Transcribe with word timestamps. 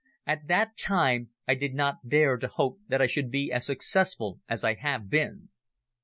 At 0.25 0.47
that 0.47 0.77
time 0.79 1.29
I 1.47 1.53
did 1.53 1.75
not 1.75 2.09
dare 2.09 2.35
to 2.37 2.47
hope 2.47 2.79
that 2.87 3.03
I 3.03 3.05
should 3.05 3.29
be 3.29 3.51
as 3.51 3.67
successful 3.67 4.39
as 4.49 4.63
I 4.63 4.73
have 4.73 5.11
been. 5.11 5.49